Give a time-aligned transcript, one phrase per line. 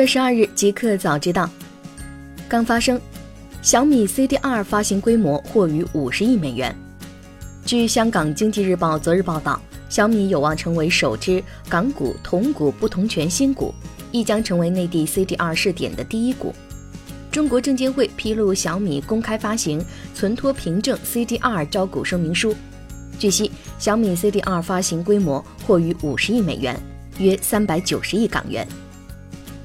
[0.00, 1.46] 月十二日，极客早知道，
[2.48, 2.98] 刚发生，
[3.60, 6.74] 小米 CDR 发行规模或逾五十亿美元。
[7.66, 9.60] 据香港经济日报昨日报道，
[9.90, 13.74] 小米有望成为首支港股同股不同权新股，
[14.10, 16.54] 亦将成为内地 CDR 试点的第一股。
[17.30, 22.56] 中国证监会披露小米公开发行存托凭证 CDR 招股声明书。
[23.18, 26.74] 据悉，小米 CDR 发行规模或逾五十亿美元，
[27.18, 28.66] 约三百九十亿港元。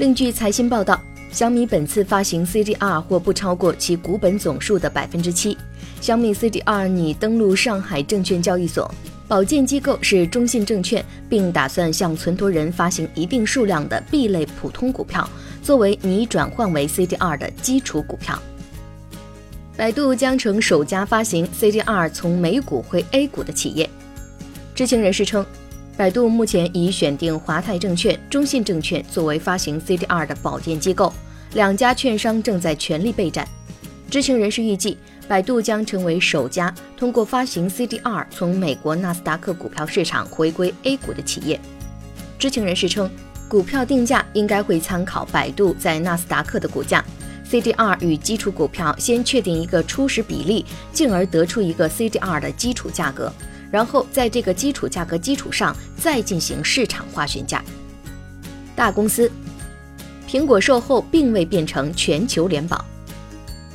[0.00, 0.98] 另据财新报道，
[1.30, 5.54] 小米本次发行 CDR 或不超过其股本总数的百分之七。
[6.00, 8.90] 小米 CDR 拟登陆上海证券交易所，
[9.28, 15.28] 保荐机构是中信证券，并打算向存托人发行一定数量的 B 类普通股票，
[15.62, 18.40] 作为拟转换为 CDR 的基础股票。
[19.76, 23.90] 百度将成首家发行 CDR 从美股回 A 股的企业。
[24.74, 25.44] 知情人士称。
[26.00, 31.12] 百度目前已选定华泰证券、中信证券作为发行 CDR 的保荐机构，
[31.52, 33.46] 两家券商正在全力备战。
[34.10, 34.96] 知情人士预计，
[35.28, 41.60] 百度将成为首家通过发行 CDR 从美国纳斯达克股票市场回归 A 股的企业。
[42.38, 43.10] 知情人士称，
[43.46, 47.04] 股票定价应该会参考百度在纳斯达克的股价
[47.46, 53.30] ，CDR 与基础股票先确定一个初始比例，进而得出一个 CDR 的基础价格。
[53.70, 57.62] 然后在这个基础价格基础上再进行市场化询价。
[58.74, 59.30] 大公司，
[60.28, 62.84] 苹果售后并未变成全球联保。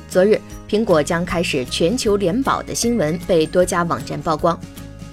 [0.08, 4.58] 昨日，苹果将开始全球联保的新闻被多家网站曝光。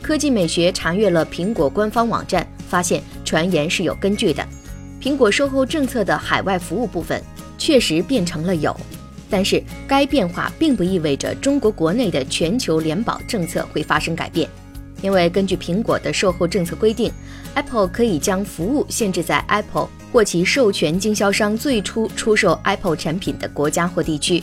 [0.01, 4.45] 科技美学查阅了苹果官方网站，发现传言是有根据的。
[5.01, 7.21] 苹果售后政策的海外服务部分
[7.57, 8.75] 确实变成了有，
[9.29, 14.49] 但是该变化并不意味着中国国内的全球联保政策会发生改变。
[15.03, 17.11] 因为根据苹果的售后政策规定
[17.55, 24.41] ，Apple 可以将服务限制在 Apple 或其授权经销商最初出售 Apple 产品的国家或地区。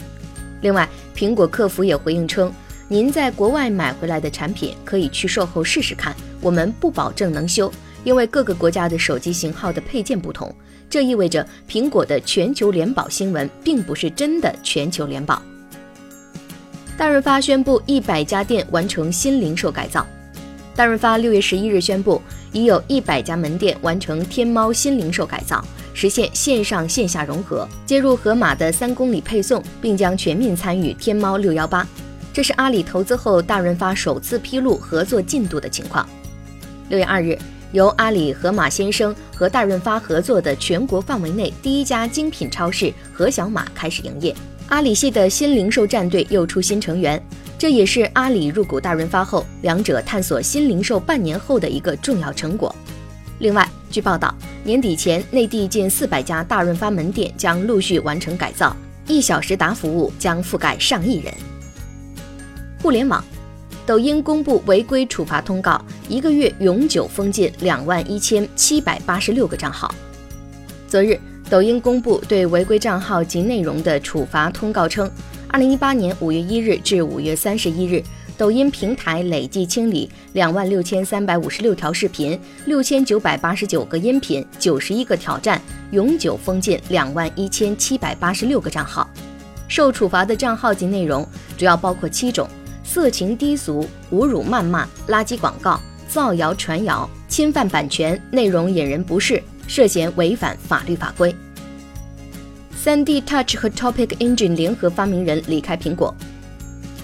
[0.61, 0.86] 另外，
[1.17, 2.52] 苹果客服也回应称，
[2.89, 7.73] 您在国外买回来的产品可以去售后试试看，我们不保证能修，
[8.05, 10.55] 因为各个国家的手机型号的配件不同。
[10.90, 15.40] 这意味着苹果的全球联保新闻并不是真的全球联保。
[16.98, 20.06] 大润发宣布，一百家店完成新零售改造。
[20.75, 22.20] 大润发六月十一日宣布，
[22.53, 31.86] 已有一百家门店完成天猫新零售改造，实现线上线下融合，接入盒马的三公里配送，并将全面参与天猫六幺八。
[32.33, 36.09] 这是阿里投资后大润发首次披露合作进度的情况。
[36.89, 37.36] 六月二日，
[37.73, 44.35] 由阿里、盒马先生和大润发合作的全国范围内第一家精品超市盒小马开始营业。
[44.69, 47.20] 阿里系的新零售战队又出新成员。
[47.61, 52.75] 这也是阿里入股大润发后，两者探索新零售半年后的一个重要成果。
[53.39, 54.35] 另外，据报道，
[54.65, 58.75] 年底前内地近四百家大润发门店将陆续完成改造，
[59.07, 61.35] 一小时达服务将覆盖上亿人。
[62.81, 63.23] 互联网，
[63.85, 69.95] 抖音公布违规处罚通告，一个月永久封禁两万一千七百八十六个账号。
[70.89, 75.11] 昨日，抖音公布对违规账号及内容的处罚通告称。
[75.52, 78.00] 二零一八年五月一日至五月三十一日，
[78.38, 89.11] 抖音平台累计清理两万六千三百五十六条视频、六千九百八十九个音频、九十一个挑战，永久封禁两万一千七百八十六个账号。
[89.66, 91.27] 受处罚的账号及内容
[91.58, 92.48] 主要包括七种：
[92.84, 101.34] 色情低俗、侮辱谩骂、垃圾广告、造谣传谣、侵犯版权、内容引人不适、涉嫌违反法律法规。
[102.83, 106.14] 3D Touch 和 Topic Engine 联合发明人离开苹果。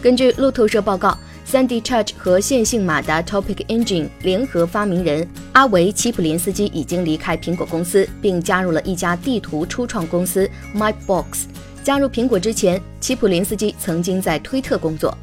[0.00, 1.14] 根据路透社报告
[1.46, 11.44] ，3D Touch 和线性马达 Topic Engine 联合发明人阿维齐普林斯基已经离开苹果公司，并加入了一家地图初创公司 Mapbox。
[11.84, 15.14] 加入苹果之前，齐普林斯基曾经在推特工作。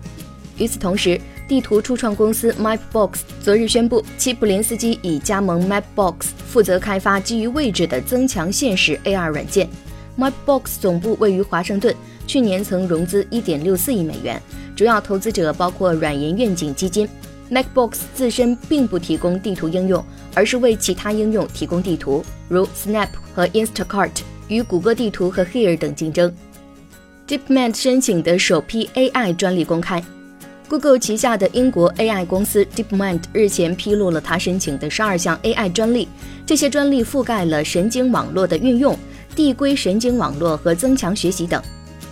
[0.59, 6.14] 与此同时，地图初创公司 Mapbox 昨日宣布，齐普林斯基已加盟 Mapbox，
[6.47, 9.67] 负责开发基于位置的增强现实 AR 软件。
[10.18, 11.96] Mapbox 总部位于华盛顿，
[12.28, 14.42] 去年曾融资1.64亿美元，
[14.76, 17.08] 主要投资者包括软银愿景基金。
[17.52, 24.12] Mapbox 自身并不提供地图应用，而是为其他应用提供地图，如 Snap 和 Instacart，
[24.48, 26.34] 与谷歌地图和 Here 等竞争。
[27.28, 30.04] DeepMind 申请的首批 AI 专利公开
[30.73, 36.08] ，Google 旗下的英国 AI 公司 DeepMind 日前披露了他申请的十二项 AI 专利，
[36.47, 38.97] 这些专利覆盖了神经网络的运用。
[39.35, 41.61] 递归神经网络和增强学习等。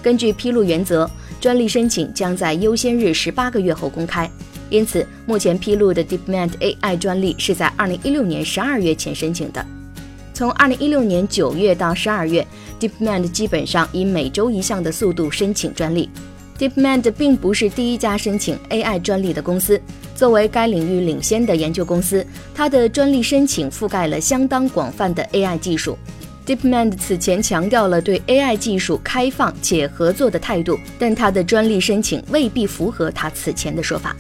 [0.04, 1.10] 根据披露原则，
[1.40, 4.30] 专利申请将在优先日十八个月后公开。
[4.70, 9.66] 因此，目前披露的 DeepMind AI 专利是在二零一六年十二月前申请的。
[10.36, 12.48] 从2016年9月到12月
[12.80, 16.08] ，DeepMind 基本上以每周一项的速度申请专利。
[16.62, 19.82] DeepMind 并不是第一家申请 AI 专利的公司，
[20.14, 22.24] 作为该领域领先的研究公司，
[22.54, 25.98] 它的专利申请覆盖了相当广泛的 AI 技术。
[26.46, 34.16] DeepMind 此前强调了对 AI 技术开放且合作的态度，但它的专利申请未必符合它此前的说法。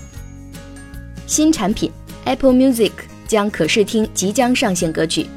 [1.27, 1.91] 新产品
[2.25, 2.91] Apple Music
[3.27, 5.27] 将可视听即将上线歌曲。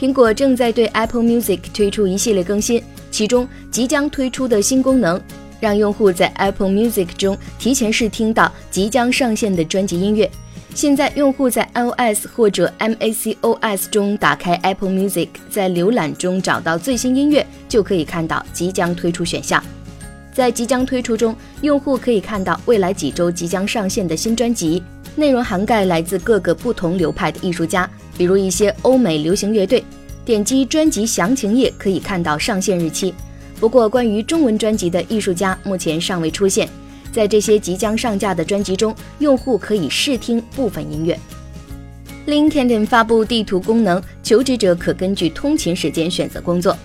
[0.00, 5.20] 苹果正在对 Apple Music 推出一系列更新，其中即将推出的新功能，
[5.62, 10.28] 让用户在 Apple Music 中提前试听到即将上线的专辑音乐。
[10.74, 19.62] 现在，用户在 iOS 或者 macOS 中打开 Apple Music，在浏览中找到最新音乐，就可以看到即将推出选项。
[20.32, 24.82] 在即将推出中，用户可以看到未来几周即将上线的新专辑，
[25.14, 27.88] 内容涵盖来自各个不同流派的艺术家，
[28.18, 29.84] 比如一些欧美流行乐队。
[30.24, 33.14] 点击专辑详情页可以看到上线日期。
[33.62, 36.68] 不过，关于中文专辑的艺术家目前尚未出现。
[37.12, 41.16] 在这些即将上架的专辑中，用户可以试听部分音乐。
[42.26, 46.76] LinkedIn 发布地图功能，求职者可根据通勤时间选择工作。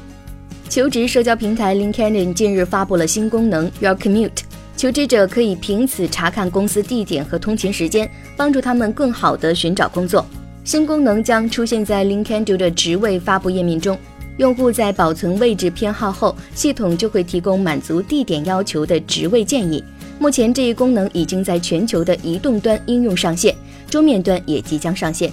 [0.69, 4.41] 求职社交平台 LinkedIn 近日发布了新功能 Your Commute，
[4.75, 10.23] 求职者可以凭此查看公司地点和通勤时间，帮助他们更好地寻找工作。
[10.63, 13.97] 新功能将出现在 LinkedIn 的职位发布页面中。
[14.37, 19.83] 用户在保存位置偏好后，系统就会提供满足地点要求的职位建议。
[20.19, 23.55] 目前这一功能已经在全球的移动端应用上线，
[23.89, 25.31] 桌面端也即将上线。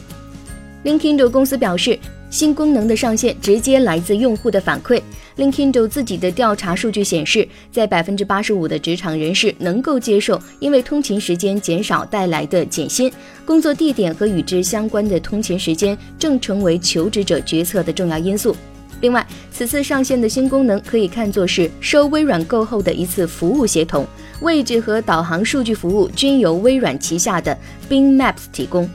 [0.84, 1.98] LinkedIn 公司表示，
[2.30, 5.00] 新功能的上线直接来自用户的反馈。
[5.36, 13.10] LinkedIn 自己的调查数据显示，在百分之八十五的职场人士能够接受因为通勤时间减少带来的减薪，
[13.44, 18.54] 工作地点和与之相关的通勤时间正成为求职者决策的重要因素。
[19.00, 24.06] 另外，此次上线的新功能可以看作是收微软购后的一次服务协同，
[24.40, 27.56] 位置和导航数据服务均由微软旗下的
[27.88, 28.88] Bing Maps 提供。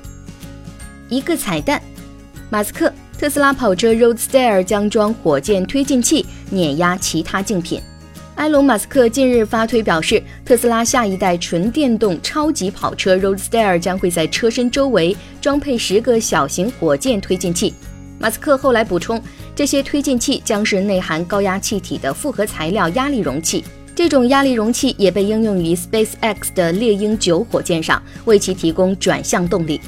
[1.09, 1.81] 一个彩蛋：
[2.49, 7.81] 马斯克特斯拉跑车 Roadster 将装火箭推进器碾压其他竞品。
[8.35, 17.73] 埃隆·马斯克近日发推表示，特斯拉下一代纯电动超级跑车 Roadster 将会在车身周围装配十个小型火箭推进器。
[18.19, 19.21] 马斯克后来补充。
[19.55, 23.63] 这些推进器将是内含高压气体的复合材料压力容器，
[23.95, 29.81] 这种压力容器也被应用于 SpaceX 的猎鹰九火箭上，为其提供转向动力。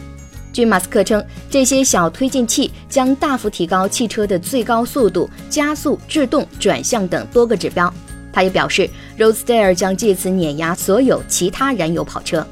[0.52, 7.94] 据马斯克称，这些小推进器将大幅提高汽车的最高速度、加速、制动、转向等多个指标。
[8.34, 12.46] 他也表示，Roadster 将借此碾压所有其他燃油跑车。